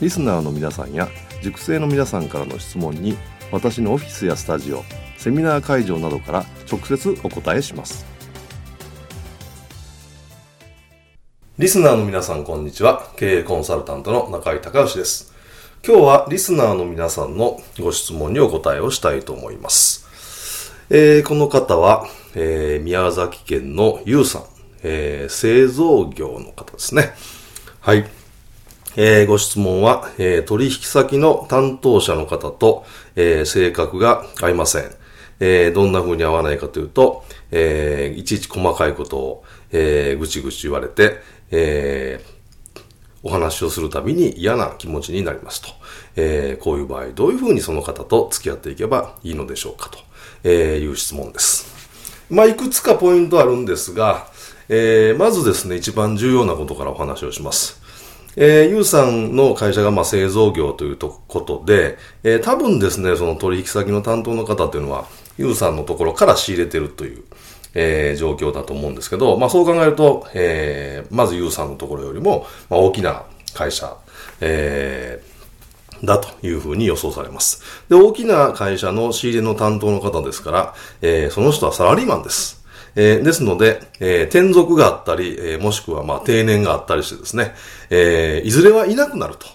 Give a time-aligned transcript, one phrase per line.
[0.00, 1.08] リスナーの皆さんや
[1.42, 3.16] 塾生の皆さんからの質問に
[3.50, 4.84] 私のオフィスやスタジオ
[5.16, 8.04] セミナー会場などから直接お答えします。
[11.58, 13.10] リスナーの皆さんこんにちは。
[13.16, 15.32] 経営コンサルタントの中井隆義です。
[15.86, 20.74] 今日はリスナーの皆さんのご質問にお答えをしたいと思います。
[20.90, 24.44] えー、この方は、えー、宮崎県のゆうさん、
[24.82, 27.14] えー、製造業の方ですね。
[27.80, 28.04] はい。
[28.96, 34.90] えー、ご質問は、えー、取引先の担当者の方と、えー、性格が合いません。
[35.38, 41.18] えー、どんな風に合わないかというと、えー、いちいち細かいことを、えー、ぐちぐち言われて、
[41.50, 42.80] えー、
[43.22, 45.68] お話をするたびに嫌な気持ちになりますと。
[46.16, 49.98] えー、こういう場合、どういう風にその方と付き合っていけばいいのでしょうかと。
[50.44, 51.66] えー、いう質問です。
[52.30, 54.28] まあ、いくつかポイントあるんですが、
[54.68, 57.85] えー、まずですね、一番重要なことからお話をします。
[58.36, 65.06] えー、ゆうさんの会社がまあ製造業というとことで、えー、多分ですね、その取引先の担当の方っていうのは、
[65.38, 67.24] ゆうさんのところから仕入れてるという、
[67.74, 73.24] えー、状況だと思うんですけど、まあそう考えると、えー、まずゆうさんのところよりも、まあ、大きな
[73.54, 73.96] 会社、
[74.40, 77.62] えー、だというふうに予想されます。
[77.88, 82.55] で、大きな会社の仕入れの担当の方ですから、えー、その人はサラリーマンです。
[82.96, 87.54] えー、ですので、えー、転属があったり、えー、もしくはまあ定年があったりしてですね、
[87.90, 89.46] えー、いずれはいなくなると。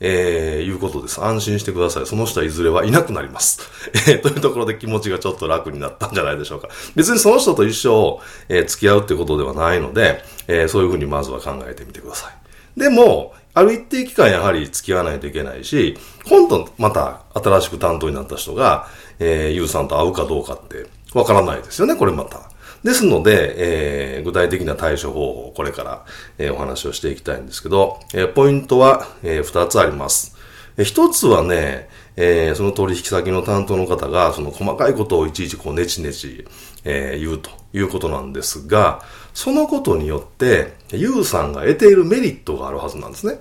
[0.00, 1.20] えー、いうことです。
[1.20, 2.06] 安心してください。
[2.06, 3.68] その人はいずれはいなくなります。
[4.08, 6.68] えー、というところで気持ちがちょっと楽になったんじゃないでしょうか。
[6.94, 12.80] 別にその人と一生、えー、付き合うってことではないので、えー、そういうふうにまずは考えてみてください。
[12.80, 15.98] でも、ある一定期間やはり付き合わないといけないし、
[16.28, 18.86] 今度また新しく担当になった人が、
[19.18, 22.40] えー、ゆうさんと会うかどうかってわからないですよね、これまた。
[22.84, 26.04] ですので、えー、具体的な対処方法をこれから、
[26.38, 30.36] えー、お話をしていきたいんですけど、えー、ポイントは、えー、2つあります。
[30.76, 36.46] えー、1つはね、えー、その取引先の担当の方が、その細かいことをいちいちこうネチネチ、
[36.84, 39.02] えー、言うということなんですが、
[39.34, 43.38] そのことによって、ユウさんが得ているメリットがあるはずなんですね。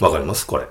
[0.00, 0.46] わかります？
[0.46, 0.66] これ。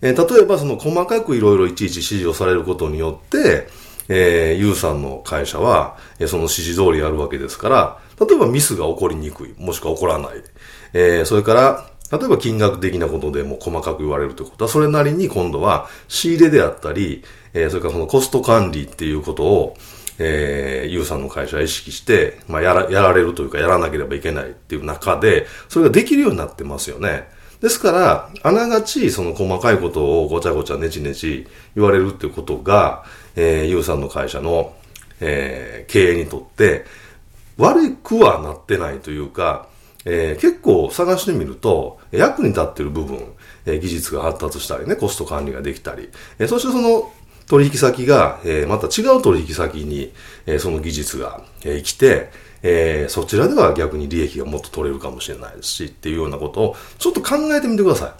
[0.00, 3.68] えー、例えばその細かくいろいろいちいち指示をされることによって、
[4.08, 10.30] えー、ユウさんの会社は、えー、その指示通りやるわけですから、例えばミスが起こりにくい、もしくは起こらない。
[10.92, 19.76] えー、それから、例えば金額的なことでも細かく言われるということは、それなりに今度は仕入れであったり、えー、それからそのコスト管理っていうことを、
[20.18, 27.28] えー、ユウさんの会社は意識して、まあ、やら、やられるというか、やらなければいけないっていう中で、それができるようになってますよね。
[27.64, 33.04] ですから、あながち、その細かいことをごちゃごちゃねちねち言われるっていうことが、
[33.36, 34.74] えー、ゆうさんの会社の、
[35.20, 36.84] えー、経営にとって、
[37.56, 39.66] 悪くはなってないというか、
[40.04, 43.32] えー、結構探してみると、役に立ってる部分、
[43.64, 47.10] えー、技術が発達したりね、コスト管理ができたり、えー、そしてその
[47.46, 50.12] 取引先が、えー、また違う取引先に、
[50.46, 52.30] えー、その技術が、えー、来て、
[52.62, 58.12] えー、そちらでは逆に利益がもっと取れるかもしれないですし、っていうようなことをちょっと考えてみてください。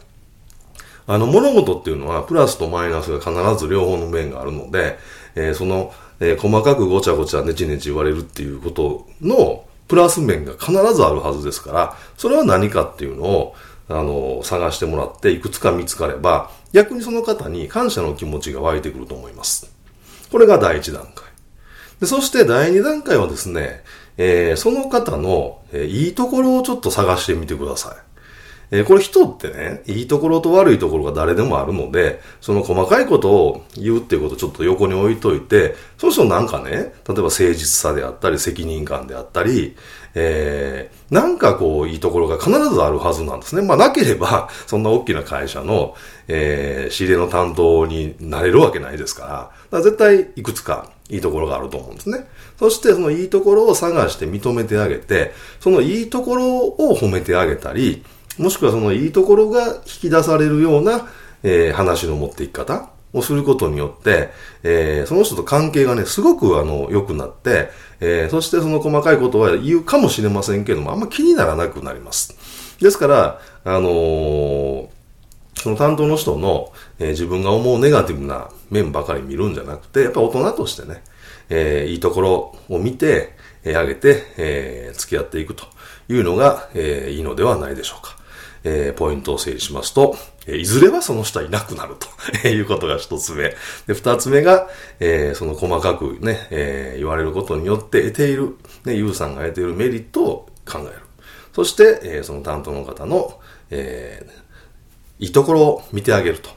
[1.06, 4.98] あの、物事っていうのは、プラスとマイナスが必ず両方の面があるので、
[5.34, 13.54] えー、その、えー、細かくごちゃごちゃねちねち言われるっていうことの、プラス面が必ずあるはずですから、それは何かっていうのを、
[13.88, 19.70] あの、探してもらって、いくつか見つかれば、逆にその方に感謝の気持ちが湧いてくると思います。
[20.30, 21.24] これが第一段階。
[22.00, 23.82] でそして第二段階はですね、
[24.16, 28.03] えー、その方の、えー、いいところをちょっと探してみてください。
[28.74, 39.76] えー、これ人ってね、いいところと悪いところが誰でもあるので、その細かいことを言うっていうことをちょっと横に置いといて、そうするとなんかね、例えば誠実さであったり、責任感であったり、
[40.16, 43.62] えー、なんかこう、いいところが必ずあるはずなんですね。
[43.62, 45.94] まあ、なければ、そんな大きな会社の、
[46.26, 52.26] えー、仕入れの担当になれるわけないですから、だから絶対いくつかいいところがあると思うんですね。
[52.58, 58.04] そしてそのいいところを探して認めてあげて、そのいいところを褒めてあげたり、
[58.38, 61.08] もしくはそのいいところが引き出されるような、
[61.42, 64.30] えー、話の持っていき方をすることによって、
[64.64, 67.70] えー、その人と関係がね、すごくあの、良くなって、
[68.00, 72.36] えー、そしてその細かいことは言うかもしれませんけども、あんま気にならなくなります。
[72.80, 74.90] ですから、あの、
[75.54, 81.02] その担当の人の、えー、自分が思うネガティブな面ばかり見るんじゃなくて、やっぱ大人としてね、
[81.48, 85.64] えー、いいところを見て、えー、上げて、えー、付き合っていくと
[86.08, 88.23] いうのが、えー、いいのではないでしょうか。
[88.64, 90.16] えー、ポイントを整理しますと、
[90.46, 91.96] えいずれはその人はいなくなる
[92.42, 93.54] と いうことが一つ目。
[93.86, 94.68] で、二つ目が、
[95.00, 100.92] えー、その細かくね、えー、言われることによって得ている、ね、ユウさんが得ているメリットを考える。
[101.54, 103.38] そして、えー、その担当の方の、
[103.70, 106.50] えー、いいところを見てあげると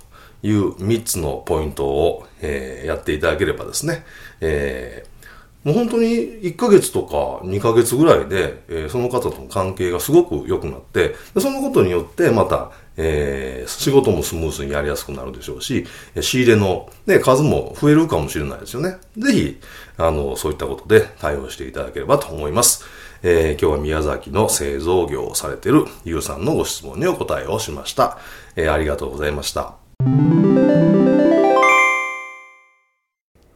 [0.44, 4.06] いう三つのポイントを、え、やっていただければですね、
[4.42, 5.16] えー
[5.63, 15.86] もう本当に1ヶ月とか2ヶ月ぐらいで、えー、その方との関係がすごく良くなって、でそのことによってまた、えー、仕事もスムーズにやりやすくなるでしょうし、
[16.21, 18.98] 仕入れの、ね、数も増えるかもしれないですよね。
[19.18, 19.59] ぜひ、
[19.98, 22.86] あの、そういったことで対応していただければと思います。
[23.24, 28.19] えー、今日は宮崎の製造業をされているゆうさんのご質問にお答えをしました。
[28.56, 29.75] え、ありがとうございました。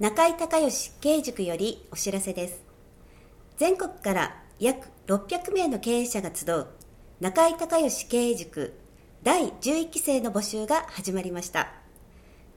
[0.02, 2.64] 中井隆義経営塾よりお知らせです。
[3.58, 6.66] 全国から約600名の経営者が集う
[7.20, 8.74] 中井隆義経営塾
[9.22, 11.72] 第11期生の募集が始まりました。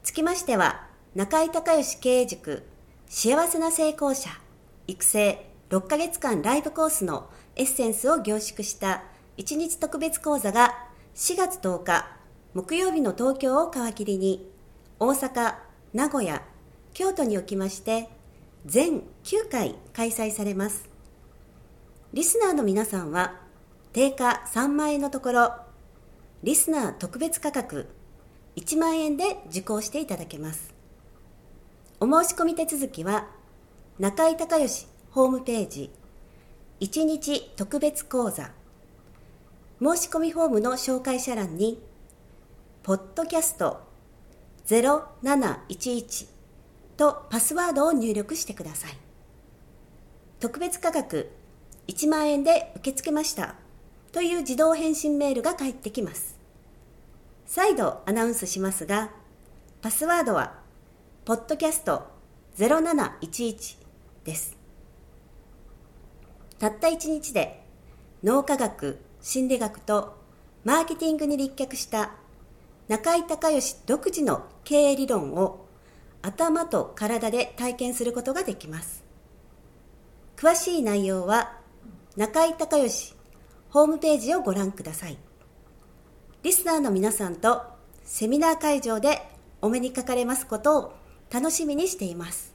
[0.01, 2.63] つきましては、中井隆義経営塾
[3.09, 4.31] 幸せな成功者
[4.87, 9.03] 育成6ヶ月間ライブコースのエッセンスを凝縮した
[9.37, 10.73] 1日特別講座が
[11.13, 12.07] 4月10日
[12.55, 14.49] 木曜日の東京を皮切りに
[14.99, 15.53] 大阪、
[15.93, 16.41] 名古屋、
[16.95, 18.07] 京都におきまして
[18.65, 20.89] 全9回開催されます。
[22.13, 23.41] リスナーの皆さんは
[23.91, 25.53] 定価3万円のところ
[26.41, 27.89] リスナー特別価格
[28.55, 30.73] 1万円で受講していただけます。
[31.99, 33.27] お申し込み手続きは
[33.99, 35.91] 中井隆義ホームページ
[36.79, 38.51] 1日特別講座
[39.81, 41.77] 申し込みフォームの紹介者欄に
[42.83, 43.81] ポッドキャスト
[44.67, 46.34] 0711
[46.97, 48.97] とパスワードを入力してください。
[50.39, 51.31] 特別価格
[51.87, 53.55] 1万円で受け付けました
[54.11, 56.37] という自動返信メールが返ってきます。
[57.45, 59.11] 再度アナウンスしますが、
[59.81, 60.59] パスワードは、
[61.25, 62.07] ポッドキャスト
[62.57, 63.77] 0711
[64.23, 64.57] です。
[66.57, 67.63] たった1日で
[68.23, 70.17] 脳科学、心理学と
[70.63, 72.13] マーケティングに立脚した
[72.87, 75.64] 中井隆義独自の経営理論を
[76.25, 79.03] 頭と体で体験することができます。
[80.35, 81.59] 詳しい内容は
[82.17, 83.15] 中井隆義
[83.69, 85.17] ホームページをご覧ください。
[86.41, 87.61] リスナーの皆さんと
[88.03, 89.21] セミナー会場で
[89.61, 90.93] お目にかかれますことを
[91.31, 92.54] 楽しみにしています。